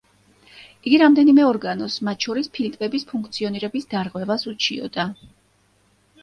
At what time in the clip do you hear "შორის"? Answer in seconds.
2.29-2.49